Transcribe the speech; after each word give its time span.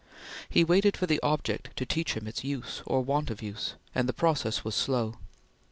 He 0.49 0.63
waited 0.63 0.97
for 0.97 1.05
the 1.05 1.19
object 1.21 1.75
to 1.77 1.85
teach 1.85 2.15
him 2.17 2.25
its 2.25 2.43
use, 2.43 2.81
or 2.87 3.03
want 3.03 3.29
of 3.29 3.43
use, 3.43 3.75
and 3.93 4.09
the 4.09 4.13
process 4.13 4.63
was 4.63 4.73
slow. 4.73 5.17